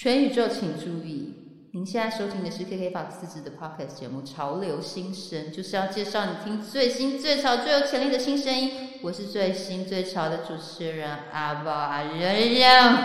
[0.00, 1.34] 全宇宙请注意！
[1.72, 8.70] 您现在收听的是 KK Box 自制的 Podcast 节目《潮流新声》，就是要介绍你听最新、最潮、最有潜力的新声音。
[9.02, 12.96] 我是最新最潮的主持人阿宝阿仁仁。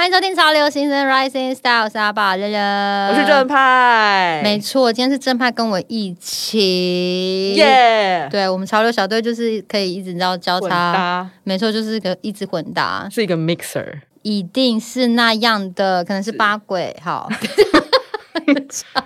[0.00, 11.30] 欢迎收听《潮流新生 Rising Style》，我是阿宝仁仁，我是正派，没错，今天是正派跟我一起，耶，对我们潮流小队就是可以一直要交叉，搭。
[11.44, 13.84] 没错，就是个一直混搭，是一个 mixer，
[14.22, 16.96] 一定是那样的，可能是八鬼。
[17.04, 17.28] 好，
[18.46, 18.54] 你
[18.94, 19.04] 好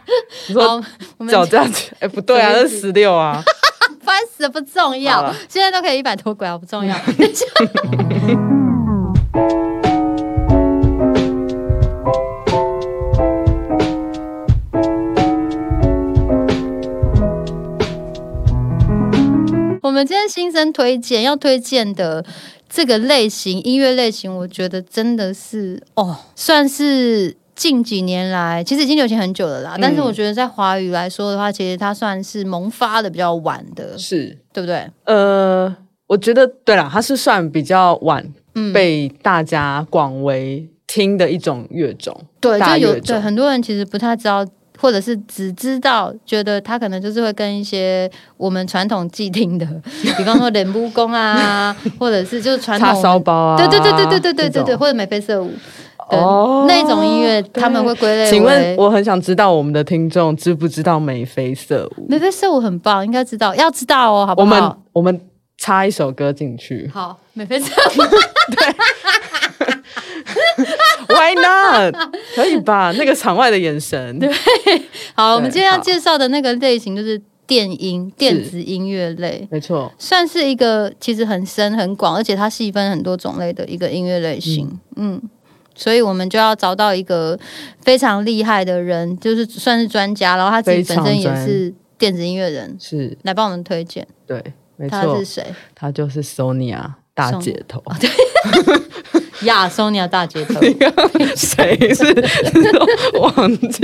[0.52, 0.84] 说，
[1.18, 3.42] 我们脚这样子， 哎，不对啊，是十六啊，
[4.00, 5.22] 烦死了，不重要。
[5.22, 6.96] 了，现在都可以一百多轨啊，不重要。
[19.94, 22.24] 们今天新生推荐要推荐的
[22.68, 29.76] 这个类型音乐类型，我觉得真的是哦，算是近几年来，其实已经流行很久了啦。
[29.76, 34.90] 嗯但是我觉得在华语来说的话，其实它算是萌发的比较晚的，是，对不对？
[35.04, 35.74] 呃，
[36.08, 44.44] 我觉得对了，它是算比较晚嗯，被大家广为听的一种乐种，对，就有对很多人其实不太知道。
[44.84, 49.66] 或者是只知道觉得他可能就是会跟一些我们传统既定的，
[50.18, 55.50] 比方说人布工啊， 或者是就是传统叉烧包啊，对对对对对对对对对，或者眉飞色舞
[56.10, 58.30] 的哦那种音乐，他们会归类。
[58.30, 62.06] 请问，我很想知道我们的听众知不知道眉飞色舞？
[62.06, 64.76] 眉飞色舞很棒，应该知道，要知道哦，好不好我们？
[64.92, 65.20] 我们
[65.64, 68.02] 插一首歌进去好，眉飞色舞
[71.08, 71.94] ，，Why not？
[72.34, 72.92] 可以吧？
[72.98, 74.30] 那个场外的眼神，对
[75.14, 79.48] 好，我们今天要介绍的那个类型就是电音、电子音乐类。
[79.50, 84.78] 没错，算是一个其实很深很广，而且它细分很多种类的一个音乐类型。
[84.96, 85.18] 嗯
[85.74, 87.38] 所以我们就要找到一个
[87.80, 94.06] 非常厉害的人，就是算是专家，然后他自己本身也是电子音乐人，是来帮我们推荐。
[94.26, 95.54] 对，没错他是，谁？
[95.74, 97.82] 他就是 Sonia 大姐头。
[99.42, 100.60] 亚 Sonia 大姐头。
[101.36, 102.04] 谁是
[103.18, 103.80] 忘记？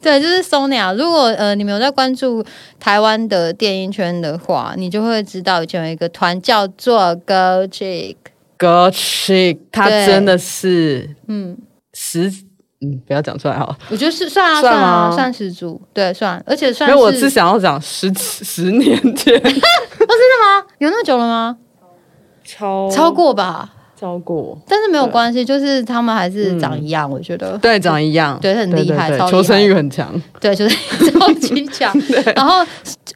[0.00, 0.94] 对，就是 Sonia。
[0.94, 2.44] 如果呃你们有在关注
[2.78, 8.16] 台湾的电音圈的话，你就会知道以前有一个团叫做 Go Chick。
[8.56, 11.58] 歌曲，他对真的是嗯，
[11.92, 12.32] 十，
[12.84, 13.78] 嗯，不要讲出来好了。
[13.90, 21.56] 我觉得是算啊算算啊吗算始祖，对算，而且算因为我是是想要讲十十年前， 哦，真的吗有那么久了吗？
[22.44, 27.56] 超超过吧，超过，但是没有关系，就是他们还是长一样，我觉得。
[27.58, 30.12] 对，长一样，对很厉害对对超厉害求生欲很强。
[30.40, 30.76] 对，就是
[31.10, 31.90] 超级强。
[32.36, 32.62] 然后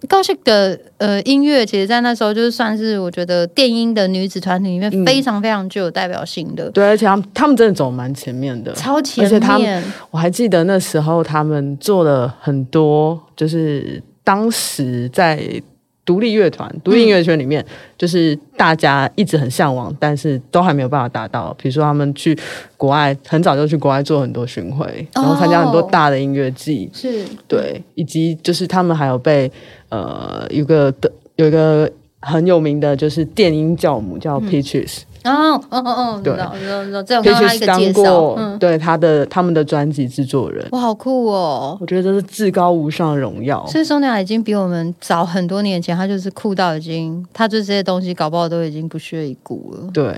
[0.09, 5.05] 高 s 的呃音乐，其实在那时候就是算是我觉得电音的女子团体里面嗯。
[5.05, 9.83] 非常非常具有代表性的，对，而且他们他们真的走蛮前面的，超前而且他面。
[10.11, 15.63] 我还记得那时候他们做了很多，就是当时在
[16.09, 17.63] 独立乐团、独立音乐圈里面，
[17.99, 21.55] 就是大家一直很向往，但是都还没有办法达到。
[21.61, 22.35] 比如说他们去
[22.79, 29.53] 国外，很早就去国外做很多巡回，然后参加很多哦大的音乐季，是，对，以及就是他们还有被
[29.91, 40.67] 呃有个的有一个很有名的就是电音教母叫 Peaches，、哦哦哦哦，对知道知道知道，这有看到他一个介绍，过、嗯，对他的他们的专辑制作人。
[40.73, 41.77] 哇，好酷哦。
[41.81, 43.67] 我觉得这是至高无上的荣耀。
[43.67, 49.91] 所以 Sonia 已经比我们早很多年前，他就是酷到已经，他对这些东西搞不好都已经不屑一顾了。
[49.93, 50.15] 对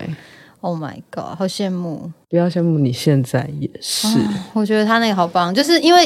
[0.60, 2.10] ，Oh my god，好羡慕！
[2.28, 4.18] 不要羡慕你现在也是。
[4.52, 6.04] 我觉得他那个好棒，就是因为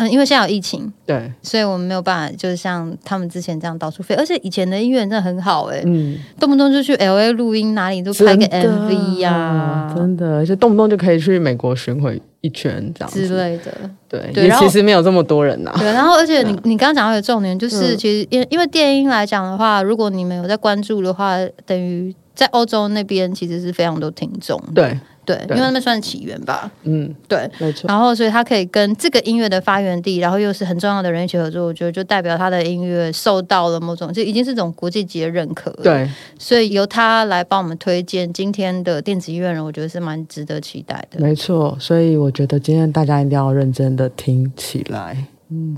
[0.00, 4.14] 嗯嗯，因为现在有疫情，对，所以我们没有办法，就是像他们之前这样到处飞。
[4.14, 13.26] 而且以前的音乐人真的很好哎、嗯，动不动就去 L A 录音，哪里都拍个 MV 呀、真的，而且动不动就可以去美国巡回一圈这样子。
[13.26, 13.72] 之类的。
[14.08, 24.60] 对，也其实没有这么多人呐、对，然后而且你你刚刚讲到一个重点，就是嗯其实因因为电音来讲的话，如果你们有在关注的话，等于在欧洲那边其实是非常多听众。
[24.74, 24.98] 对，
[25.34, 26.70] 对，对因为那边算起源吧。
[26.82, 27.86] 嗯，对，没错。
[27.88, 41.20] 然后所以他可以跟这个音乐的发源地，然后又是很重要的人一起合作，我觉得就代表他的音乐受到了某种，就已经是种国际级的认可了。，对，所以由他来帮我们推荐今天的电子音乐人，我觉得是蛮值得期待的。
[41.20, 41.76] 没错。
[41.78, 45.16] 所以我觉得今天大家一定要认真的听起来。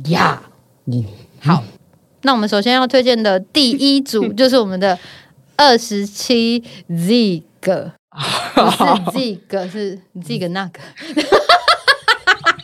[0.08, 0.42] 呀、
[0.84, 1.06] 你
[1.40, 1.64] 好，
[2.22, 4.98] 那我们首先要推荐的第一组 就是我们的
[5.56, 7.92] 二十七 Z 个，
[8.54, 10.80] 不是 Z 个，是 Z 个那个。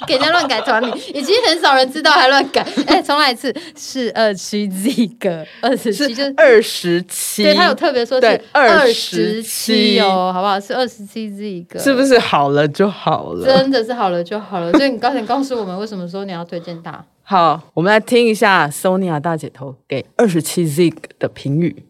[0.06, 2.66] 给人家乱改团名，已经很少人知道还乱改。
[2.88, 7.42] 哎，重来一次，是二七 Z 个二十七，就是二十七。
[7.42, 10.58] 对他有特别说是二十七哦，好不好？
[10.58, 13.44] 是二十七 Z 个，是不是好了就好了？
[13.44, 14.72] 真的是好了就好了。
[14.72, 17.04] 所以你刚才告诉我们，为什么说你要推荐他？
[17.22, 21.84] 好，我们来听一下 Sonia 大姐头给二十七 Zig 的评语。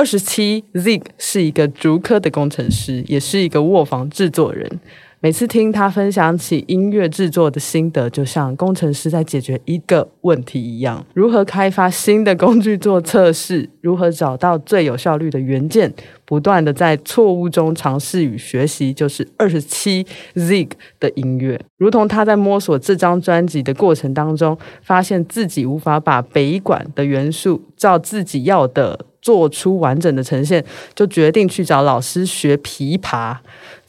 [0.00, 4.80] 二十七 Zig 是一个竹科的工程师，也是一个卧房制作人。
[5.22, 15.92] 每次听他分享起音乐制作的心得，就像工程师在解决一个问题一样：如何开发新的工具做测试，如何找到最有效率的元件，
[16.24, 21.60] 不断的在错误中尝试与学习，就是二十七 Zig 的音乐。
[21.76, 30.64] 如同他在摸索这张专辑的过程当中，发现自己无法把北管的元素照自己要的做出完整的呈现，
[30.94, 33.36] 就决定去找老师学琵琶，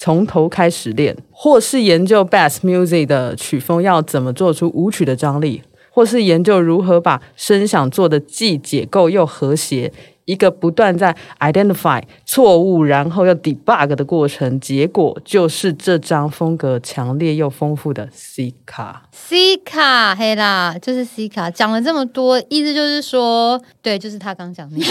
[0.04, 5.62] 从头开始练，或是研究 bass music 的曲风要怎么做出舞曲的张力，
[5.92, 9.94] 或是研究如何把声响做的既解构又和谐。
[10.26, 19.04] 一个不断在 identify 错误，然后要 debug 的过程，结果就是这张风格强烈又丰富的 C 卡。
[19.12, 21.52] C 卡，嘿啦，就是 C 卡。
[21.52, 24.78] 讲了这么多，意思就是说，对，就是他刚讲的，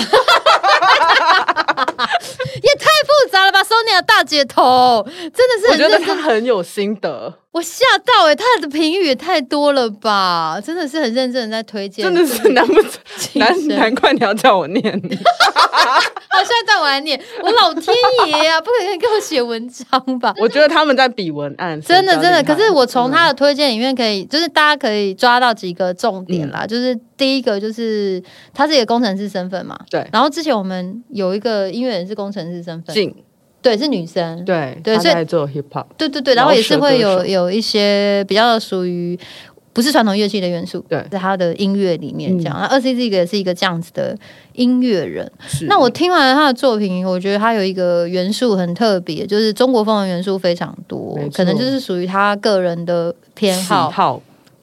[3.31, 6.05] 复杂了吧，Sonia 大姐头，真的是我觉得。
[6.05, 12.75] 他很有心得，我吓到哎、他的评语也太多了吧，真的是很认真的在推荐，真的是难不
[13.35, 14.85] 难生难怪你要叫我念。
[14.93, 17.93] 好，现在在我来念，我老天
[18.29, 20.33] 爷啊，不可能给我写文章吧？
[20.41, 26.65] 我觉得他们在比文案， 真的真的，可是我从他嗯的推荐里面可以，就是大家可以抓到几个重点啦。
[26.65, 28.23] 就是第一个就是
[28.55, 33.13] 他是一个工程师身份嘛，对然后之前我们有一个音乐人是工程师身份，静
[33.63, 39.19] 对，是女生，对对所以做 hip hop，对对对，然后也是会有有一些比较属于
[39.73, 42.57] 不是传统乐器的元素，对在他的音乐里面这样。
[42.57, 44.17] 嗯那二 C 这个也是一个这样子的
[44.55, 45.31] 音乐人。
[45.47, 53.91] 是那我听完了他的作品，我觉得他有一个元素很特别，就是中国风的元素非常多可能就是属于他个人的偏喜好。
[53.91, 54.23] 好，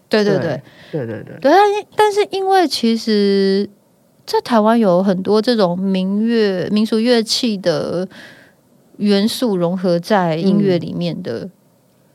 [0.10, 0.62] 对对对
[0.92, 1.60] 对对对，对，但
[1.96, 3.70] 但是因为其实，
[4.26, 8.06] 在台湾有很多这种民乐、民俗乐器的
[8.98, 11.50] 元素融合在音乐里面的，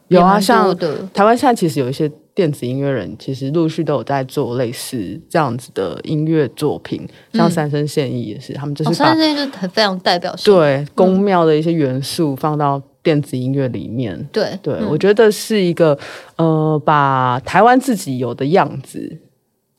[0.09, 0.77] 有啊，像。
[1.13, 10.53] 台湾现在其实有一些电子音乐人，其实陆续都有在做类似这样子的音乐作品，像嗯三生现役也是，他们就哦，是把、三生就很非常代表性。
[10.53, 14.19] 对宫庙的一些元素放到电子音乐里面。
[14.33, 15.99] 对对，嗯我觉得是一个
[16.37, 19.19] 呃，把台湾自己有的样子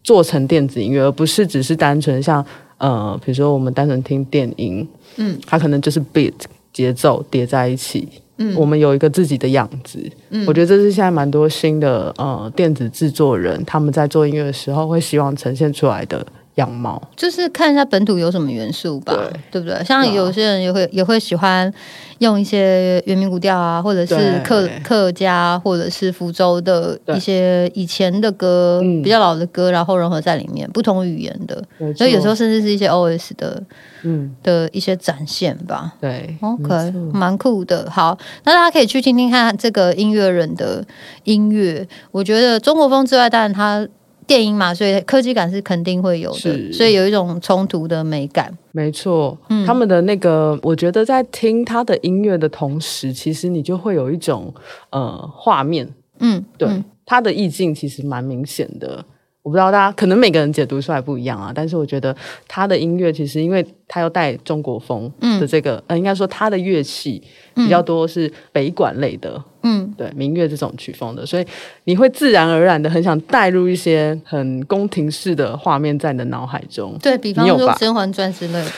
[0.04, 2.46] 做成电子音乐，而不是只是单纯像
[2.78, 6.34] 呃，比如说我们单纯听电音，嗯，它可能就是 beat
[6.74, 10.00] 节奏叠在一起，嗯我们有一个自己的样子。
[10.32, 16.26] 嗯我觉得这是现在蛮多新的呃电子制作人他们在做音乐的时候会希望呈现出来的
[16.56, 17.02] 样貌。
[17.16, 19.84] 就是看一下本土有什么元素吧，对对不对？
[19.84, 21.72] 像有些人也会也会喜欢
[22.20, 31.64] 用一些原民古调啊，或者是客客家，或者是福州的一些以前的歌，嗯比较老的歌，然后融合在里面，不同语言的，
[31.96, 33.62] 所以有时候甚至是一些 OS 的
[34.04, 35.94] 嗯，的一些展现吧。
[36.00, 37.90] 对 OK，蛮酷的。
[37.90, 40.84] 好，那大家可以去听听看这个音乐人的
[41.24, 41.88] 音乐。
[42.12, 43.88] 我觉得中国风之外，当然它
[44.26, 46.74] 电音嘛，所以科技感是肯定会有的，是。
[46.74, 48.56] 所以有一种冲突的美感。
[48.72, 49.66] 没错，嗯。
[49.66, 54.54] 他们的那个，我觉得在听他的音乐的同时，其实你就会有一种
[54.92, 55.88] 呃画面，
[56.20, 56.84] 嗯，对、嗯。
[57.06, 59.04] 他的意境其实蛮明显的。
[59.42, 62.16] 我不知道大家可能每个人解读出来不一样啊，但是我觉得
[62.48, 67.22] 他的音乐其实因为他要带中国风的这个，呃，应该说他的乐器
[67.54, 71.46] 比较多是北管类的，嗯，对明月这种曲风的，所以
[71.86, 76.98] 你会自然而然的很想带入一些很宫廷式的画面在你的脑海中。
[77.02, 78.70] 对比方说甄嬛传》之类的，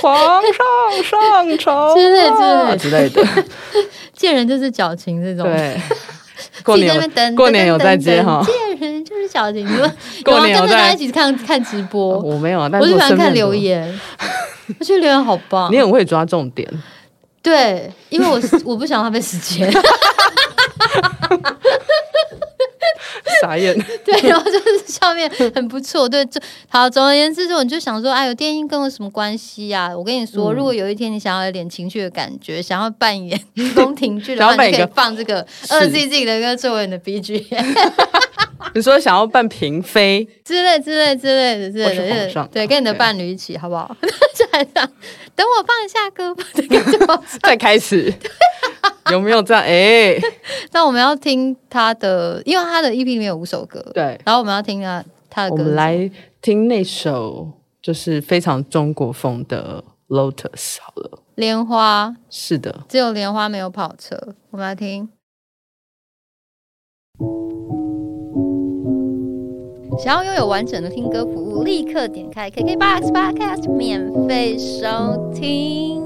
[0.00, 3.44] 皇上上朝之类啊之类之类的，
[4.12, 5.44] 贱人就是矫情这种。
[5.44, 5.80] 对。
[6.62, 9.64] 过年过年有在接哈，贱人就是矫情。
[9.64, 9.90] 你说
[10.24, 14.00] 过有啊跟着年有在一起看看直播，我没有啊，但我是我喜欢看留，言，
[14.78, 15.72] 我觉得留言好棒。
[15.72, 16.68] 你很会抓重点，
[17.46, 19.70] 对，因为我 我不想浪费时间。
[23.40, 23.72] 傻眼。
[24.04, 26.90] 对，然后就是下面很不错，对，就好。
[26.90, 33.40] 总而言之，就你就想说，哎呦，电音跟我什么关系呀、我跟你说，嗯如果有一天你想要有点情绪的感觉，想要扮演
[33.76, 37.92] 宫廷剧的话，你可以放这个二 C Z 的歌作为你的 BGM
[38.74, 41.94] 你说想要扮嫔妃，之类之类之类的之类
[42.34, 43.96] 的，对，跟你的伴侣一起，好不好？
[44.34, 44.90] 就还这样，
[45.36, 46.98] 等我放一下歌吧，这个就
[47.42, 48.12] 再开始，
[49.12, 49.62] 有没有这样？
[49.62, 50.18] 哎、
[50.72, 55.56] 那我们要听他的，因为他的 EP 里面有五首歌，对，然后我们要听他他的歌。
[55.56, 57.52] 我们来听那首
[57.82, 61.18] 就是非常中国风的《Lotus》好了。
[61.34, 64.34] 莲花，是的，只有莲花没有跑车。
[64.50, 65.08] 我们来听。
[69.98, 76.02] 想要拥有完整的听歌服务，立刻点开 KKBOX Podcast 免费收听。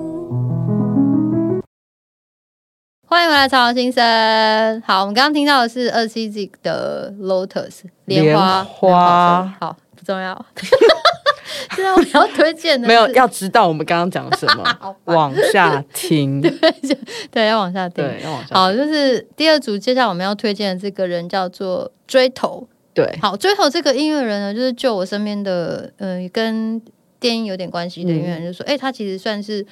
[3.08, 4.80] 欢迎回来，超好新生。
[4.86, 10.46] 好，我们刚刚听到的是二七 Z 的 Lotus 莲花花好，不重要。
[11.74, 16.40] 现在我们要推荐的没有要知道我们刚刚讲什么 往下听。
[17.32, 18.04] 对，要往下听。
[18.04, 18.54] 对，要往下。
[18.54, 22.68] 好，就是第二组，接下来我们要推荐的这个人叫做追头。
[23.04, 26.80] 对，好，最后这个音乐人呢，就是就我身边的，呃，跟
[27.18, 29.64] 电音有点关系的音乐人，就说，哎、他其实算是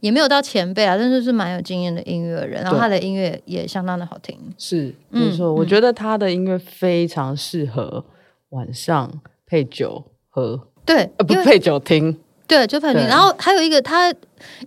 [0.00, 4.38] 也没有到前辈啊，但是是蛮有经验的音乐人，然后他的音乐也相当的好听。
[4.58, 5.52] 是嗯没错。
[5.52, 8.04] 我嗯觉得他的音乐非常适合
[8.50, 9.10] 晚上
[9.46, 12.18] 配酒喝，对，呃，不配酒听。
[12.46, 13.06] 对，就反正。
[13.06, 14.12] 然后还有一个他，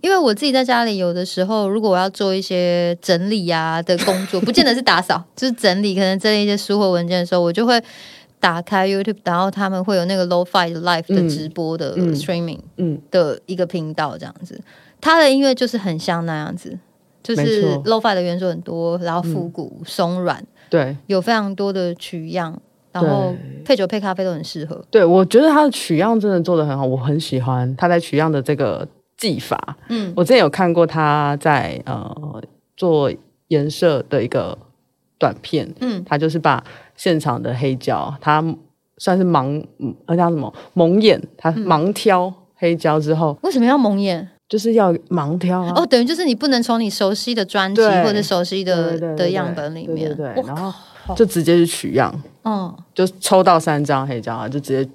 [0.00, 7.80] 因为我自己在家里有的时候，如果我要做一些整理啊的工作，不见得是打扫，就是整理，可能整理一些书或文件的时候，我就会
[8.40, 14.60] 打开 YouTube，然后他们会有那个 Lo-Fi 的 Live 的嗯直播的嗯 Streaming 嗯，的一个频道，这样子。
[15.00, 16.76] 他的音乐就是很像那样子，
[17.22, 22.60] 就是 Lo-Fi 的元素很多，然后复古、松软，对有非常多的取样，
[22.92, 24.82] 然后配酒配咖啡都很适合。
[24.90, 29.76] 对，我觉得他的取样真的做的很好，我很喜欢他在取样的这个技法。
[29.88, 32.42] 嗯，我之前有看过他在呃
[32.76, 33.12] 做
[33.48, 34.56] 颜色的一个
[35.18, 36.62] 短片，嗯他就是把
[36.96, 38.42] 现场的黑胶，他
[38.98, 44.28] 算是盲嗯呃叫什么蒙眼，他嗯盲挑黑胶之后，为什么要蒙眼？
[44.48, 45.72] 就是要盲挑啊。
[45.76, 50.72] 哦，等于就是你不能从你熟悉的专辑或者熟悉的的样本里面，对对对，哇然后
[51.16, 52.12] 就直接去取样，
[52.44, 54.90] 嗯，就抽到三张黑胶啊，就直接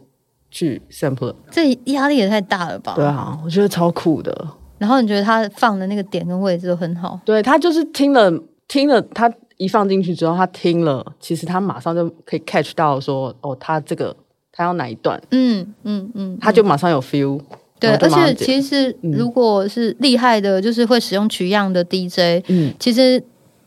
[0.52, 1.34] 去 sample。
[1.52, 2.94] 这压力也太大了吧？
[2.96, 4.48] 对啊，我觉得超酷的。
[4.78, 8.32] 然后你觉得他放的那个点跟位置都很好，对他就是听了
[8.68, 14.14] 听了，他一放进去之后，他听了，其实他马上就可以 catch 到说，哦，他这个
[14.52, 17.40] 他要哪一段，嗯嗯嗯，他就马上有 feel。
[17.80, 23.22] 对，而且其实嗯如果是厉害的，就是会使用取样的 DJ，嗯，其实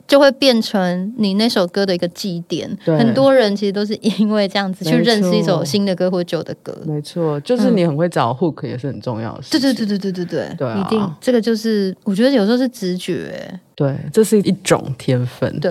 [0.06, 2.70] 就会变成你那首歌的一个祭典。
[2.84, 6.76] 对很多人其实都是因为这样子去没认识一首新的歌或旧的歌。
[6.86, 9.60] 没错，就是你很会找 hook 也是很重要的事情。
[9.60, 15.60] 对对对对对对对，对啊一定这个就是我觉得有时候是直觉，对，这是一种天分。
[15.60, 15.70] 对，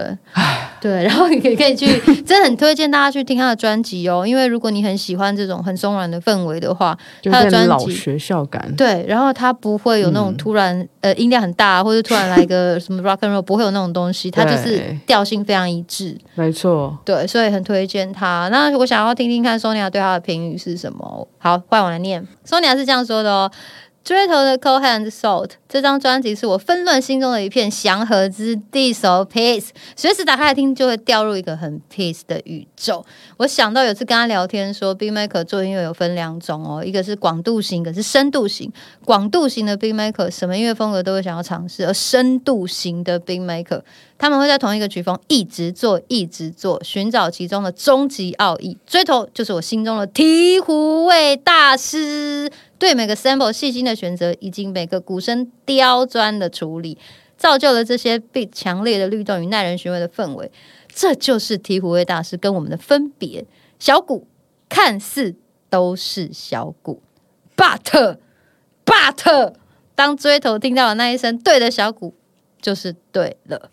[0.80, 8.72] 对， 然后你可以可以去， 真的很推荐大家去听他的专辑哦，因为如果你很喜欢这种很松软的氛围的话，他的专辑学校感。
[8.78, 16.16] 对，然后他不会有那种嗯突然、呃音量很大，或者突然来一个什么 rock and roll，不会有那种东西，他就是调性非常一致。
[16.36, 18.48] 没错，对，所以很推荐他。
[18.52, 21.28] 那我想要听听看 Sonia 对他的评语是什么。
[21.40, 22.24] 好，换我来念。
[22.48, 23.50] Sonia 是这样说的哦。
[24.06, 29.70] 追头的 Cold Hand Salt 这张专辑是我纷乱心中的一片祥和之地，so peace。
[29.96, 33.04] 随时打开来听，就会掉入一个很 peace 的宇宙。
[33.38, 38.72] 我想到有次跟他聊天说，Big Maker 做音乐有分两种哦，一个是广度型，一个是深度型。
[39.04, 43.82] 广度型的 Big Maker 什么音乐风格都会想要尝试，而深度型的 Big Maker
[44.17, 48.77] 他们会在同一个曲风一直做，一直做，寻找其中的终极奥义。
[48.88, 56.98] 追头就是我心中的醍醐卫大师，对每个 sample 细心的选择，以及每个鼓声刁钻的处理，
[57.38, 60.50] 造就了这些 beat 强烈的律动与耐人寻味的氛围。
[60.88, 63.45] 这就是醍醐卫大师跟我们的分别。
[63.79, 64.25] 小鼓
[64.69, 65.36] 看似
[65.69, 67.01] 都是小鼓
[67.57, 68.17] ，but
[68.86, 69.53] but
[69.93, 72.13] 当追头听到的那一声对的小鼓，
[72.62, 73.69] 就是对了。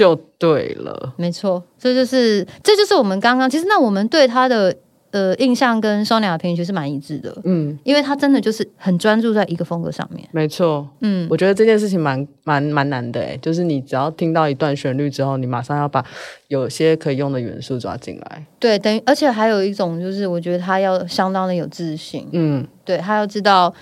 [0.00, 1.12] 就对了。
[1.18, 4.74] 没错，这就是这就是我们刚刚其实那我们对他的
[5.10, 10.26] 呃印象跟 Sonia 的评语其实蛮一致的，嗯，因为他真的就是很专注在一个风格上面。
[10.32, 10.88] 没错。
[11.02, 16.02] 嗯，我觉得这件事情蛮蛮蛮难的诶，就是你只要听到一段旋律之后，你马上要把
[16.48, 18.46] 有些可以用的元素抓进来。
[18.58, 23.74] 对，等于而且还有一种就是，我觉得他要相当的有自信，嗯，对他要知道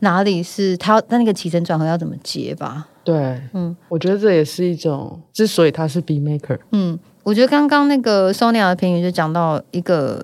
[0.00, 2.88] 哪里是他那那个起承转合要怎么接吧。
[3.02, 3.40] 对，嗯。
[3.54, 10.22] 嗯，我觉得这也是一种，之所以他是 B maker，嗯，我觉得刚刚那个 Sonia 的评语就讲到一个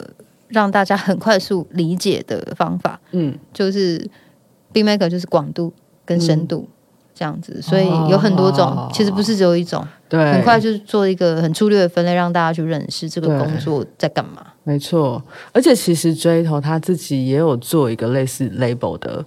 [0.48, 4.08] 让大家很快速理解的方法，嗯，就是
[4.72, 5.72] B maker 就是广度
[6.04, 6.68] 跟深度。
[7.18, 8.90] 这样子，所以有很多种，哦。
[8.92, 14.48] 其实不是只有一种，对，很快就是做一个很粗略的分类，让大家去认识这个工作在干嘛。
[14.64, 19.24] 没错，而且其实追头他自己也有做一个类似 label 的，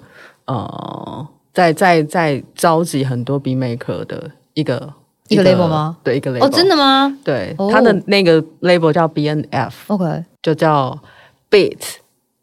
[0.50, 4.92] 呃，在在在召集很多 B maker 的一个
[5.28, 5.98] 一个 label 吗？
[6.04, 6.46] 对，一个 label。
[6.46, 7.16] 哦，真的吗？
[7.24, 10.98] 对，哦他的那个 label 叫 BNF，？OK，就叫
[11.52, 11.78] Beat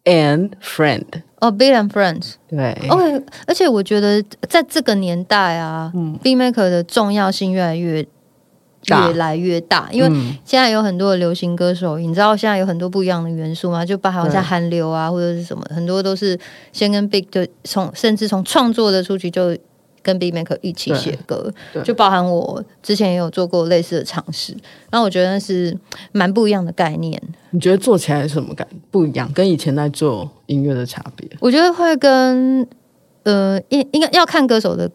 [0.04, 1.04] and Friend。
[1.40, 2.34] 哦，Big and Friends。
[2.48, 8.10] 对，OK，而且我觉得在这个年代啊、嗯 b Maker 的重要性越来越大
[8.88, 10.36] 越来越大，因为嗯。
[10.44, 14.32] 现在有很多的流行歌手，你知道现在有很多不一样的元素嘛，就包含对。
[14.32, 16.38] 像韩流啊或者是什么，很多都是
[16.72, 19.56] 先跟 Big 就从甚至从创作的初期就
[20.02, 21.52] 跟 Big Maker 一起写歌，
[21.84, 24.52] 就包含我之前也有做过类似的尝试，
[24.90, 25.76] 然后我觉得是
[26.12, 27.20] 蛮不一样的概念。
[27.50, 29.28] 你觉得做起来有什么感不一样？
[29.32, 31.28] 跟以前在做音乐的差别？
[31.40, 32.64] 我觉得会跟
[33.24, 34.88] 呃应应该要看歌手的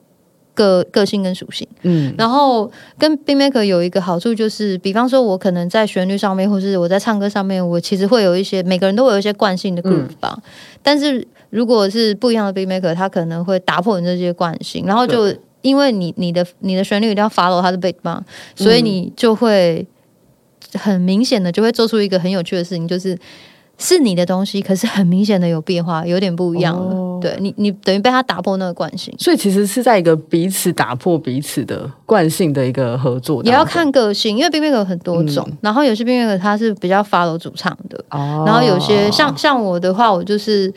[0.54, 1.68] 个个性跟属性。
[1.84, 10.38] 嗯，然后跟 B Maker 有一个好处就是，比方说我可能在旋律上面，或是我在唱歌上面，我其实会有一些每个人都会有一些惯性的 groove 吧。
[10.84, 18.24] 但是如果是不一样的 B Maker，他可能会打破你这些惯性，然后就因为你你的你的旋律一定要 follow 他的 beat 嘛，
[18.56, 19.86] 所以你就会
[20.74, 23.18] 很明显的就会做出一个很有趣的事情，就是。
[23.82, 26.96] 是你的东西，可是很明显的有变化，有点不一样了。
[26.96, 27.20] 哦。
[27.22, 29.14] 对你，你等于被他打破那个惯性。
[29.20, 40.74] 所以其实是在一个彼此打破彼此的惯性的一个合作也要看个性，因为冰冰有很多种，然后有些 B M 它是比较 follow 主唱的，哦，然后有些像像我的话，我就是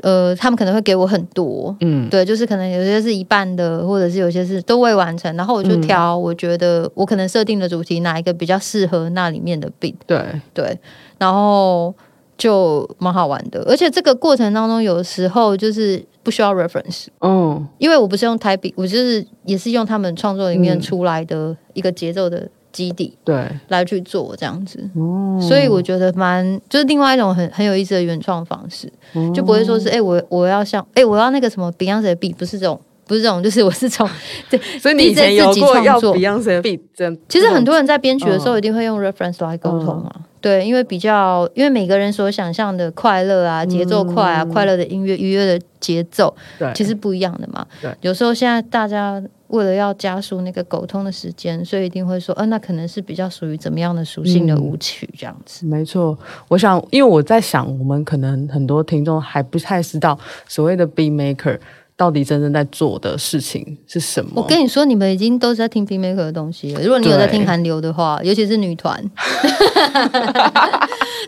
[0.00, 2.08] 呃，他们可能会给我很多，嗯。
[2.08, 10.20] 对，就是可能有些是一半的，或者是有些是都未完成，然后我就挑我觉得我可能设定的主题哪一个比较适合那里面的 beat，对。
[10.54, 10.78] 对，
[11.18, 11.94] 然后
[12.42, 17.06] 就蛮好玩的，而且这个过程当中有时候就是不需要 reference。
[17.20, 17.64] 嗯。
[17.78, 20.80] 因为我不是用台笔，我就是也是用他们创作里面嗯。
[20.80, 23.48] 出来的一个节奏的基底对。
[23.68, 25.38] 来去做这样子，哦。
[25.40, 28.92] 所以我觉得蛮就是另外一种很很有意思的原创方式，
[29.32, 32.80] 就不会说是哎、我我要像哎、我要那个什么 Beyonce 的 beat，不是这种。
[33.12, 34.08] 不是这种，就是我是从
[34.48, 36.16] 对所以你以前自己有过要创作。
[36.16, 36.80] Beyonce beat，
[37.28, 38.58] 其实很多人在编曲的时候嗯。
[38.58, 47.66] 一定会用 reference 来沟通啊，对，因为比较因为每个人所想象的快乐啊、节奏快啊、快乐的音乐、愉悦的节奏，对，其实不一样的嘛。
[47.82, 47.92] 对。
[48.00, 55.66] 有时候现在大家为了要加速那个沟通的时间，所以一定会说，呃，那可能是比较属于怎么样的属性的舞曲这样子。
[55.66, 61.58] 没错，我想，因为我在想，我们可能很多听众还不太知道所谓的 B maker
[62.02, 64.32] 到底真正在做的事情是什么。
[64.34, 66.82] 我跟你说，你们已经都是在听 P Maker 的东西了。
[66.82, 69.00] 如果你有在听韩流的话，尤其是女团，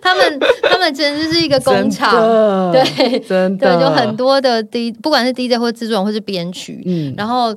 [0.02, 2.12] 他们他们真的就是一个工厂，
[2.72, 7.54] 对对对，真的就很多的 D，不管是 DJ 或制作人或是编曲，嗯然后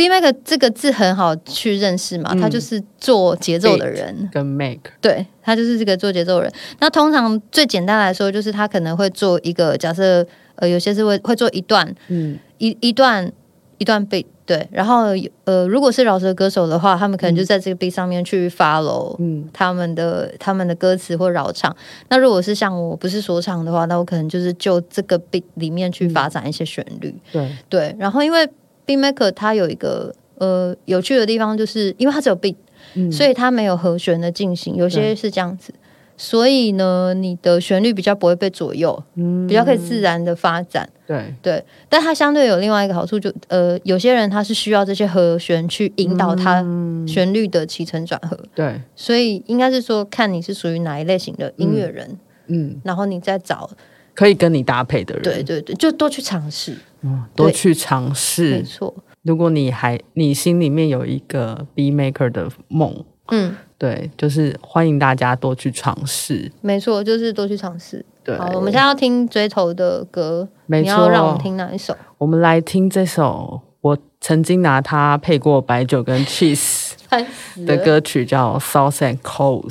[0.00, 4.30] B Maker 这个字很好去认识嘛，嗯他就是做节奏的人。
[4.32, 6.52] 跟 make 对他就是这个做节奏的人。
[6.78, 13.30] 那通常最简单来说，就是他可能会做一个假设，呃，有些是会会做一段嗯一一段
[13.76, 15.08] 一段 beat，对，然后
[15.44, 21.76] 呃，如果是饶舌歌手的话，他们可能就在这个 beat 上面去 follow 嗯他们的他们的歌词或饶唱。
[22.08, 27.96] 那如果是像我不是说唱的话，那我可能就是就这个 beat 里面去发展一些旋律，对对。
[27.98, 28.48] 然后因为
[28.96, 32.56] maker 它有一个呃有趣的地方，就是因为它只有 beat。
[32.94, 33.10] 嗯。
[33.10, 35.72] 所以它没有和弦的进行，有些是这样子。
[36.16, 39.46] 所以呢，你的旋律比较不会被左右，嗯。
[39.46, 40.86] 比较可以自然的发展。
[41.06, 41.34] 对。
[41.40, 46.62] 对，但它相对有另外一个好处就，呃，有些人他是需要这些和弦去引导他
[47.08, 48.78] 旋律的起承转合，对。
[48.94, 53.70] 所以应该是说看你是属于哪一类型的音乐人，嗯，然后你再找，
[54.14, 58.78] 可以跟你搭配的人，对对对，就多去尝试，嗯，多去尝试没试。
[58.78, 66.50] 错，如果你还你心里面有一个 B maker 的梦，嗯，对，就是欢迎大家多去尝试。
[66.60, 68.04] 没错，就是多去尝试。
[68.22, 71.96] 对，好，我们现在要听追头的歌，没你要让我们听哪一首？
[72.18, 76.92] 我们来听这首我曾经拿它配过白酒跟 cheese
[77.66, 77.78] 的。
[77.78, 79.70] 歌曲，叫《South and Coast》。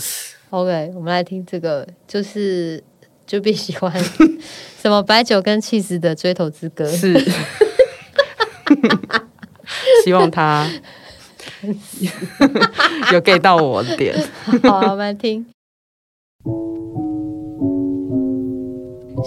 [0.49, 2.83] OK，我们来听这个，就是
[3.29, 3.93] 就必喜欢
[4.81, 6.83] 什么白酒跟 cheese 的追头之歌。
[6.87, 7.13] 是，
[10.03, 10.67] 希望他
[13.13, 14.15] 有 get 到我的点。
[14.63, 15.45] 好，我们来听。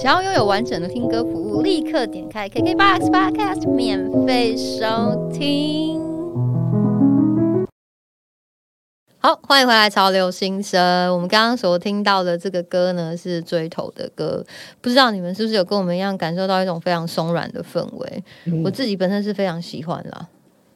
[0.02, 6.11] 想要拥有完整的听歌服务，立刻点开 KKBOX Podcast 免费收听。
[9.24, 11.08] 好，欢迎回来《潮流新生》。
[11.14, 14.44] 我们刚刚所听到的这个歌呢，是追头的歌。
[14.80, 18.24] 不知道你们是不是有跟我们一样感受到一种非常松软的氛围？
[18.64, 20.26] 我自己本身是非常喜欢啦。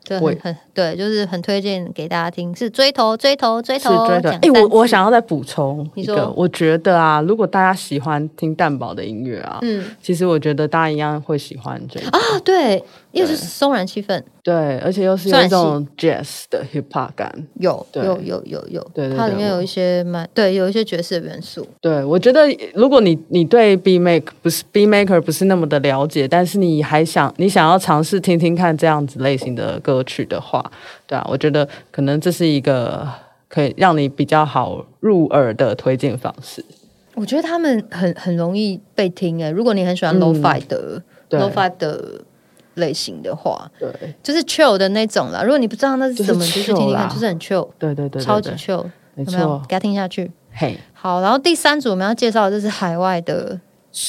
[0.07, 4.07] 对，很很对，就是很推荐给大家听，是追头追头追头是头。
[4.07, 4.31] 追的。
[4.31, 12.07] 哎、我我想要再补充一个，我觉得啊，如果大家喜欢听蛋堡的音乐啊，嗯其实我觉得大家一样会喜欢这个。
[12.11, 17.33] 啊，对，又是松然气氛，对，而且又是有一种 jazz 的 hip hop 感。
[17.61, 21.67] 有有有有有，对它里面有一些蛮对，有一些爵士的元素。
[21.81, 30.65] 对，我觉得如果你你对 B make 不是 B maker 不是那么的了解，但是你还想你想要尝试听听看这样子类型的歌曲的话，
[31.07, 33.07] 对啊，我觉得可能这是一个
[33.49, 36.65] 可以让你比较好入耳的推荐方式。
[37.15, 42.21] 我觉得他们很很容易被听诶，如果你很喜欢嗯 low-fi 的、对 low-fi 的
[42.75, 43.91] 类型的话，对
[44.23, 45.43] 就是 chill 的那种啦。
[45.43, 50.31] 如果你不知道那是什么，就是听听看，就是很 chill，对对对对超级 chill，没有没有错？，给他听下去。
[50.53, 53.59] 嘿，好，然后第三组我们要介绍的，就是海外的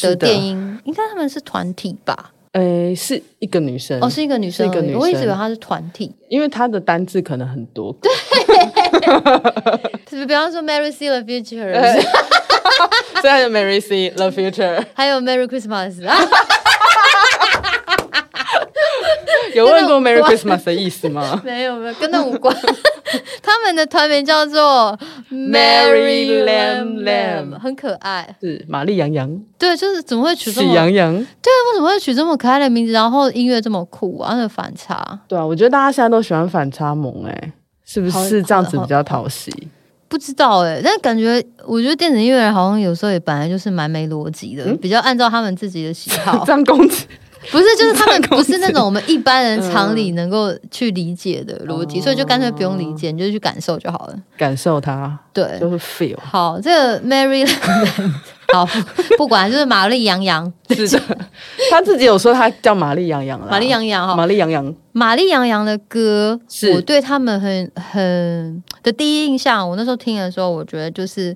[0.01, 2.31] 的电音，应该他们是团体吧？
[2.53, 6.11] 诶，是一个女生哦，是一个女生，是一个女生我一直以为她是团体。
[6.29, 8.11] 因为她的单字可能很多，对，
[10.25, 11.71] 比方说 Mary See the Future，
[13.21, 16.15] 对， 还有 Mary see the future 还有 Merry Christmas 啊，
[19.57, 21.41] 有问过 Merry Christmas 的意思吗？
[21.45, 22.55] 没有没有，跟那无关。
[23.41, 24.97] 他们的团名叫做
[25.31, 28.35] Mary Lamb Lam，Lam 很可爱。
[28.41, 31.15] 是玛丽羊羊、对，就是怎么会取这么喜羊羊羊。
[31.15, 31.25] 为
[31.75, 32.91] 什么会取这么可爱的名字？
[32.91, 37.53] 然后音乐这么酷啊，那反差对啊，我觉得大家现在都喜欢反差萌，哎，
[37.85, 39.51] 是不是这样子比较讨喜？
[40.09, 47.05] 不知道哎、但感觉我觉得电子音乐人好像有时候也本来就是蛮没逻辑的，比较按照他们自己的喜好 这，样攻击
[47.51, 54.15] 不是就是他们不是那种我们一般人常理能够去理解的逻辑，所以就干脆不用理解，你就去感受就好了。
[54.37, 56.17] 感受它，对，就是 feel。
[56.19, 57.47] 好，这个 Mary，
[58.53, 61.01] 好，不不管就是玛丽杨洋，是的，
[61.71, 63.47] 他自己有说他叫玛丽羊羊啦。
[63.49, 64.73] 玛丽杨洋哈，玛丽杨洋。
[64.91, 66.71] 玛丽杨洋的歌，是。
[66.71, 71.35] 我对他们很很的第一印象，我那时候听的时候，我觉得就是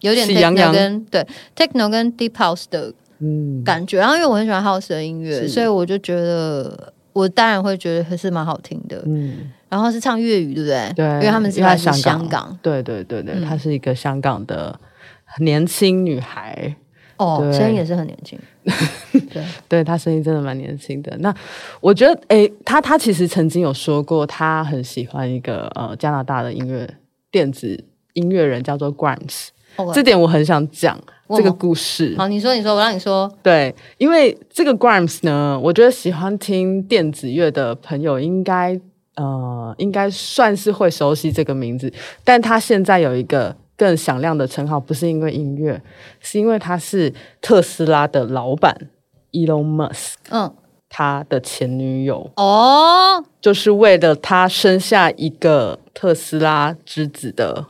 [0.00, 2.92] 有点 techno 羊跟对 techno 跟 deep house 的
[3.22, 3.98] 嗯，感觉。
[3.98, 9.00] 然后因为我很喜欢 house 的音乐，所以我就觉得我当然会觉得还是蛮好听的。
[9.06, 10.92] 嗯，然后是唱粤语，对不对？
[10.96, 12.58] 对，因为他们是因为来自香港。
[12.60, 14.78] 对对对对，嗯她是一个香港的
[15.38, 16.74] 年轻女孩，
[17.16, 18.38] 哦，声音也是很年轻。
[19.32, 21.16] 对，对她声音真的蛮年轻的。
[21.18, 21.34] 那
[21.80, 26.88] 我觉得，诶，她她其实曾经有说过，她很喜欢一个呃加拿大的音乐
[27.30, 29.48] 电子音乐人，叫做 Grimes。
[29.76, 30.98] 哦这点我很想讲
[31.34, 32.14] 这个故事。
[32.18, 33.30] 好，你说，你说，我让你说。
[33.42, 38.78] 对，因为这个 Grimes 呢，我觉得喜欢听电子乐的朋友应该
[39.16, 45.80] 呃应该算是会熟悉这个名字，但他现在有一个更响亮的称号，不是因为音乐，
[46.20, 48.76] 是因为他是特斯拉的老板
[49.32, 50.54] Elon Musk 嗯，
[50.90, 57.64] 他的前女友，哦，就是为了他生下一个特斯拉之子的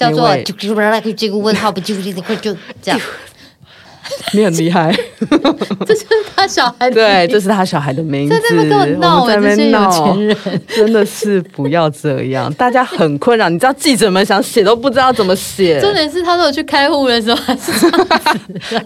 [0.00, 3.00] 叫做那位这个问号不就就就这样，
[4.32, 4.90] 你很厉害，
[5.86, 8.34] 这就是他小孩的对，这是他小孩的名字。
[8.34, 10.36] 在那边跟我闹哎、我们在那这些有边闹钱人。
[10.68, 13.48] 真的是不要这样，大家很困扰。
[13.48, 17.72] 你知道记者们想写都不知道怎么写，重点是他说我去开户的时候还是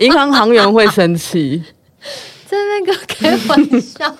[0.01, 1.63] 银行行员会生气。
[2.47, 4.15] 在那个开玩笑。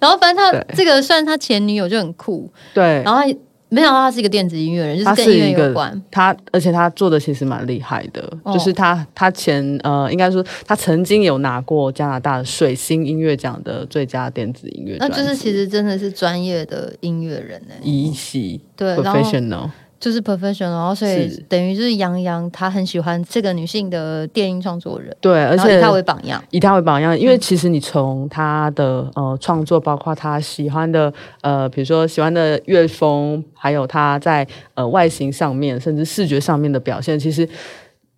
[0.00, 3.26] 然后反正他对这个算他前女友就很酷，对，然后他
[3.70, 6.02] 没想到他是一个电子音乐人，就他是跟音乐是一个有关。
[6.10, 8.52] 他，而且他做的其实蛮厉害的，哦。
[8.52, 19.68] 就是他他前呃，应该说他曾经有拿过加拿大水星音乐奖的最佳电子音乐那就是其实真的是专业的音乐人哎、一系对，professional，
[20.04, 26.44] 就是 professional，然后所以等于就是杨洋他很喜欢这个女性的电音创作人，对，而且以她为榜样。
[26.50, 37.48] 以他为榜样，因为其实你从他的呃创作，包括他喜欢的呃，比如说喜欢的乐风，还有他在呃外形上面，甚至视觉上面的表现，其实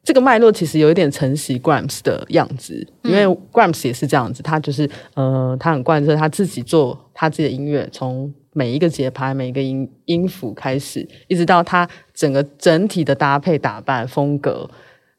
[0.02, 14.68] 这个脉络其实有一点承袭 Grams 的样子，因为 Grams 也是这样子，他就是呃，他很贯彻他自己做他自己的音乐，从每一个节拍、每一个音音符开始，一直到他整个整体的搭配、打扮、风格。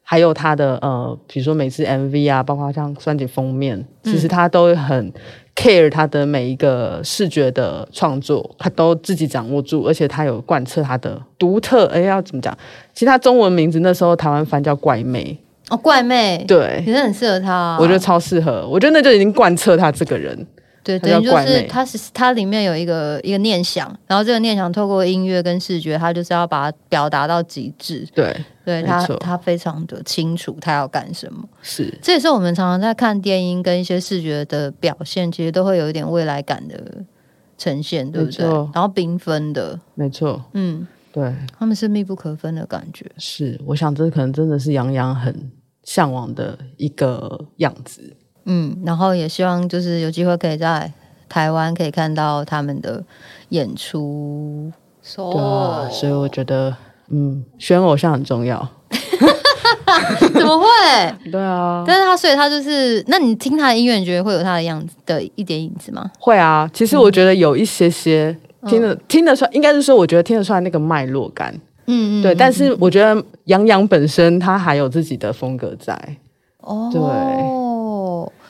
[0.02, 5.12] 还有他的呃，比如说每次 MV 啊，包括像专辑封面，其实他都很
[5.54, 11.84] care 他的每一个视觉的创作，他都自己掌握住，而且他有贯彻他的独特。
[11.88, 12.56] 哎，要怎么讲？
[12.94, 18.66] 其实他中文名字那时候台湾翻叫怪妹，哦，怪妹，对其实很适合他啊、我觉得超适合。
[18.66, 20.34] 我觉得那就已经贯彻他这个人。
[20.82, 28.06] 对，她等于就是它是它里面有一个一个念想，然后这个念想透过音乐跟视觉，它就是要把它表达到极致。
[28.14, 31.46] 对，对它没错，它非常的清楚它要干什么。
[31.60, 37.04] 是这也是我们常常在看电音跟一些视觉的表现，其实都会有一点未来感的
[37.58, 38.46] 呈现，对不对？
[38.46, 43.04] 然后缤纷的，没错，嗯，对，他们是密不可分的感觉。
[43.18, 45.50] 是，我想这可能真的是杨洋很
[45.84, 48.16] 向往的一个样子。
[48.48, 50.90] 嗯，然后也希望就是有机会可以在
[51.28, 53.04] 台湾可以看到他们的
[53.50, 54.72] 演出。
[55.16, 56.74] 对啊，所以我觉得，
[57.10, 58.68] 嗯，选偶像很重要。
[60.34, 60.66] 怎么会？
[61.30, 66.10] 对啊，但是他所以他就是，那你听他的音乐，你觉得会有他的样子的一点影子吗？
[66.18, 66.68] 会啊。
[66.72, 68.34] 其实我觉得有一些些
[68.66, 71.54] 听得、听得出来，应该是说，我觉得听得出来那个脉络感。
[71.86, 75.98] 嗯对，但是我觉得杨洋本身他还有自己的风格在。
[76.60, 77.00] 哦，对，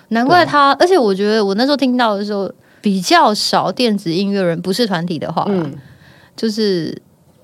[0.09, 5.73] 难怪他，而且我觉得我那时候听到的时候比较少电子音乐人，不是团体的话，嗯
[6.37, 6.97] 就是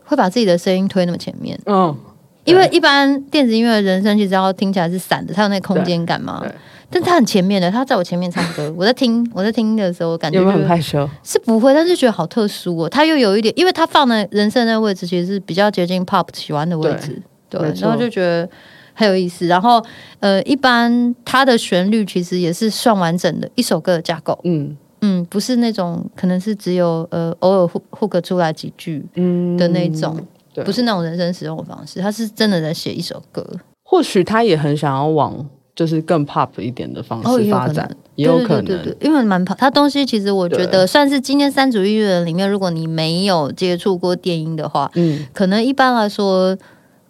[0.04, 1.58] 会把自己的声音推那么前面。
[1.66, 1.96] 嗯，
[2.44, 6.42] 因为一般电子音乐的人声其实要听起来是散的，它有那个空间感嘛。
[6.90, 11.08] 但他很前面的，他在我前面唱歌，我在听 我在听的时候，感觉有没有很害羞？
[11.24, 12.88] 是不会，但是觉得好特殊哦。
[12.88, 18.48] 他又有一点，因为他放的人声那位置其实是比较接近 pop 喜欢的位置，对，然后就觉得
[18.94, 19.46] 很有意思。
[19.46, 19.84] 然后
[20.20, 24.76] 呃，一般它的旋律其实也是算完整的一首歌的架构，嗯。
[25.06, 29.54] 嗯，不是那种可能是只有呃偶尔 hook hook 出来几句嗯。
[29.58, 30.18] 的那种，
[30.54, 30.64] 对。
[30.64, 33.46] 不是那种人生使用的方式，他是真的在写一首歌。
[33.82, 35.44] 或许他也很想要往
[35.76, 38.64] 就是更 pop 一点的方式发展，也有可能。
[38.64, 46.56] 对对因为蛮跑，他东西其实我觉得算是今天三组音乐人里面，如果你没有接触过电音的话，嗯，可能一般来说，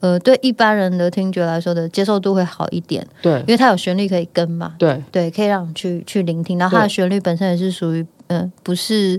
[0.05, 9.19] 呃，对一般人的听觉来说的接受度会好一点，对因为它有旋律可以跟嘛，对对，可以让你去去聆听，然后它的旋律本身也是属于，嗯、不是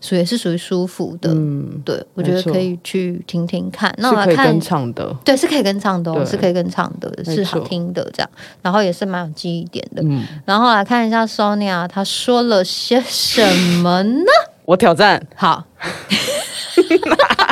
[0.00, 3.92] 属于也是属于舒服的，嗯，对我觉得可以去听听看。
[3.98, 5.12] 那我来看唱的。
[5.24, 8.30] 对，是可以跟唱的、哦，是可以跟唱的，是好听的这样，
[8.62, 10.00] 然后也是蛮有记忆点的。
[10.04, 13.44] 嗯，然后来看一下 Sonia，她说了些什
[13.82, 14.30] 么呢？
[14.64, 15.64] 我挑战，好，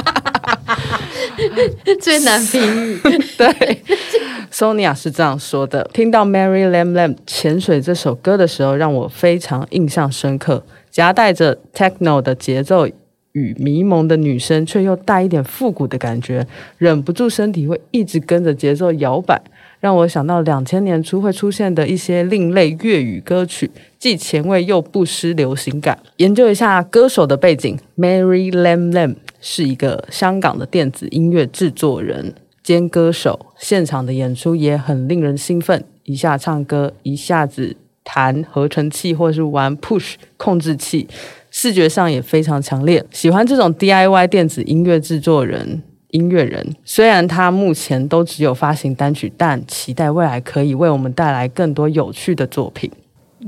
[2.01, 2.99] 最难评语。
[3.37, 3.83] 对
[4.53, 12.89] ，Sonia 是这样说的：听到 Mary Lam Lam 潜水这首歌的时候，让我非常印象深刻，夹带着 techno 的节奏
[13.33, 16.47] 与迷蒙的女声，却又带一点复古的感觉，
[16.79, 19.41] 忍不住身体会一直跟着节奏摇摆。
[19.81, 25.97] 让我想到两千年初会出现的一些另类粤语歌曲，既前卫又不失流行感。
[26.17, 41.09] 研究一下歌手的背景，Mary Lam Lam 是一个香港的电子音乐制作人兼歌手，现场的演出也很令人兴奋，一下唱歌，一下子弹合成器或是玩 push 控制器，
[41.51, 43.05] 视觉上也非常强烈。
[43.11, 45.83] 喜欢这种 DIY 电子音乐制作人。
[46.13, 52.91] 音乐人虽然他目前都只有发行单曲，但期待未来可以为我们带来更多有趣的作品。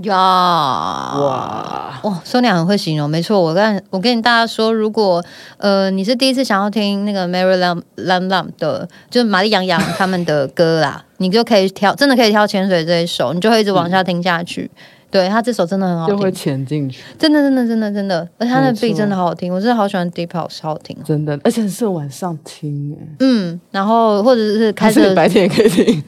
[0.03, 3.41] 呀，哇哇，哇，Sonia 很会形容，没错。
[3.41, 5.23] 我跟我跟大家说，如果
[5.59, 14.71] 呃你是第一次想要听那个 Mary Lam Lam Lam 的，就是玛丽杨洋他们的歌啦， 你就可以挑，真的可以挑《潜水》这一首，你就会一直往下听下去。
[15.11, 21.03] 对他这首真的很好听就会，潜进去，真的真的真的真的，而且他的 beat 真的好好听，我真的好喜欢 Deep House，好好听哦。
[21.05, 26.05] 真的，而且是晚上听，哎，嗯，然后或者是开还是车白天也可以听。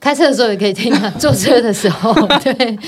[0.00, 2.78] 开车的时候也可以听啊， 坐车的时候， 对，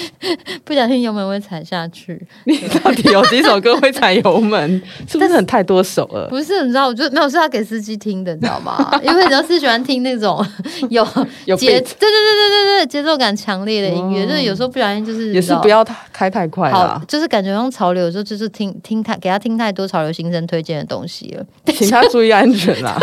[0.65, 2.21] 不小心油门会踩下去。
[2.47, 4.83] 你到底有几首歌会踩油门？
[5.07, 6.27] 是不是很太多首了？
[6.31, 8.91] 不是，你知道，我就没有是要给司机听的，你知道吗？
[9.05, 10.43] 因为你要是喜欢听那种
[10.89, 11.07] 有
[11.45, 15.83] 有节，对对对对对对，节奏感强烈的音乐，哦就是有时候不小心就是也是不要。
[15.83, 21.45] 太开太快好啦，，就是感觉用潮流，有时候就是听听太给他听太多潮流新生推荐的东西了，
[21.75, 22.97] 请他注意安全啦。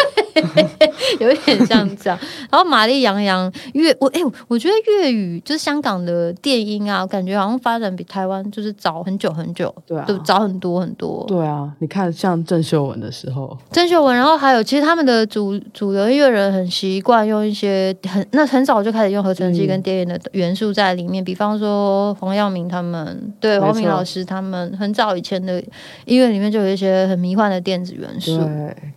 [1.20, 2.18] 有一点像这样。
[2.50, 11.26] 然后玛丽杨洋粤，我哎、我觉得粤语就是香港的电音啊，感觉好像发展比台湾就是早很久很久，对啊就早很多很多。
[11.28, 25.62] 对啊，你看像郑秀文的时候，郑秀文，然后还有其实他们的主主流音乐人很习惯用一些很那很早就开始用合成器嗯跟电音的元素在里面，比方说黄耀明他们，对黄明老师他们很早以前的
[26.06, 28.40] 音乐里面就有一些很迷幻的电子元素，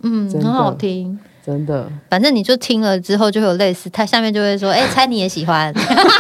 [0.02, 1.18] 嗯，很好听。
[1.44, 5.72] 真的反正你就听了之后就会有类似，他下面就会说， 哎、猜你也喜欢，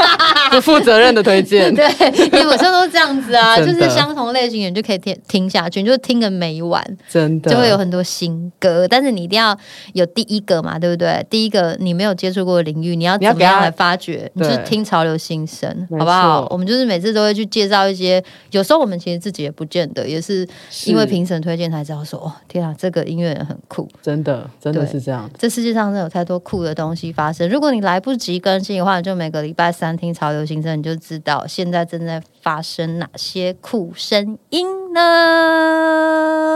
[0.50, 1.72] 不负责任的推荐。
[1.74, 1.86] 对，
[2.32, 6.82] 你有时候都这样子啊，就是相同类型的你就可以听听下去，你就听个没完。
[7.08, 9.56] 真的就会有很多新歌，但是你一定要
[9.92, 11.24] 有第一个嘛，对不对？
[11.30, 14.28] 第一个你没有接触过的领域，你要怎么样来发掘？
[14.34, 16.48] 你就是听潮流新声，好不好？
[16.50, 20.44] 我们就是每次都会去介绍一些，有时候我们其实自己也不见得，也是
[20.86, 23.88] 因为评审推荐才知道说，哦，天啊，这个音乐人很酷。
[24.02, 25.11] 真的真的是这样。
[25.38, 27.48] 这世界上真的有太多酷的东西发生。
[27.48, 36.51] 如果你来不及更新的话，你就每个礼拜三听潮流新声，你就知道现在正在发生哪些酷声音呢？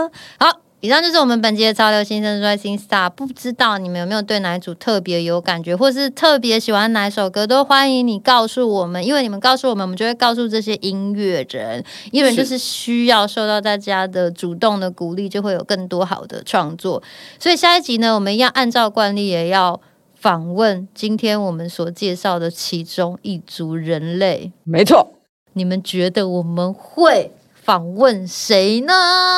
[0.87, 17.03] 以上就是我们本期的潮流新生 Rising Star，不知道你们有没有对哪一组特别有感觉，或是特别喜欢哪首歌，都欢迎你告诉我们，因为你们告诉我们，我们就会告诉这些音乐人，因为就是需要受到大家的主动的鼓励，就会有更多好的创作。
[17.37, 19.81] 所以下一集呢，我们要按照惯例，也要
[20.15, 24.53] 访问今天我们所介绍的其中一组人类。
[24.63, 25.05] 没错，
[25.51, 27.33] 你们觉得我们会
[27.67, 28.93] 访问谁呢？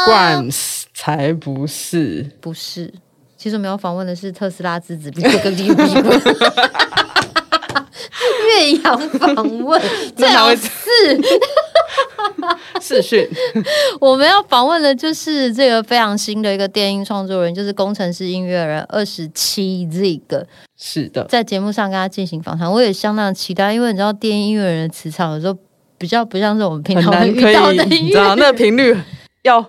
[0.05, 2.93] 冠斯才不是，不是，
[3.35, 5.83] 其实我们要访问的是特斯拉之子比特跟李比滚。
[8.45, 9.33] 岳阳访
[9.65, 9.81] 问
[10.15, 10.69] 最好是
[12.79, 13.27] 视讯，
[13.99, 20.45] 我们要访问的就是这个非常新的一个电音创作人，就是工程师音乐人二十七 Zig。
[20.77, 25.57] 是的，在节目上跟他进行访谈，我也相当期待，因为你知道电音音乐人的磁场有时候
[25.99, 28.97] 比较不像是我们平常会遇到的音你知道乐那个频率
[29.43, 29.63] 要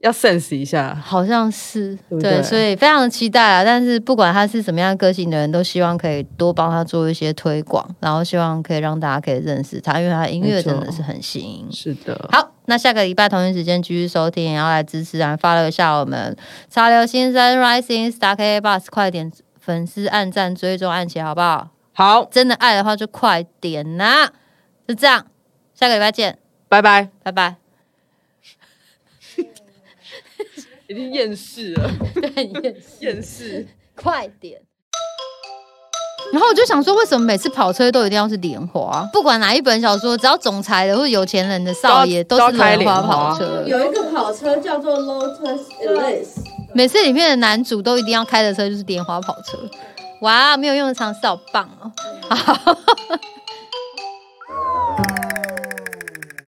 [0.00, 0.94] 要 sense 一下。
[1.02, 3.64] 好像是对所以非常期待啊！
[3.64, 11.66] 但是不管他是什么样个性的人，都希望可以多帮他做一些推广，然后希望可以让大家可以认识他，因为他音乐真的是很新。
[11.72, 16.36] 是的，好，那下个礼拜同一时间继续收听，然后来支持，然后发了一下我们
[16.68, 21.70] 潮流新生 Rising Star K Bus，快点粉丝按赞追踪按起好不好？
[21.94, 24.28] 好，真的爱的话就快点呐、
[24.86, 25.24] 就这样，
[25.74, 27.08] 下个礼拜见，拜拜。
[27.22, 27.56] 拜拜。
[30.86, 33.66] 已经厌世了，对，厌世厌世。
[33.96, 34.60] 快点。
[36.32, 39.08] 然后我就想说，为什么每次跑车都一定要是莲花？
[39.12, 43.64] 不管哪一本小说，只要总裁的或者有钱人的少爷，都是莲花跑车。
[43.66, 49.58] 有一个跑车叫做 Lotus Elise，每次里面的男主都一定要开的车就是莲花跑车。
[50.20, 51.92] 哇，没有用的尝试好棒哦！
[52.34, 52.76] 好。